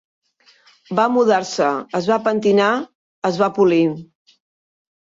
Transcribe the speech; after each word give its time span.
Va 0.99 1.05
mudar-se, 1.17 1.67
es 2.01 2.09
va 2.15 2.19
pentinar, 2.31 2.73
es 3.33 3.41
va 3.45 3.53
polir 3.61 3.85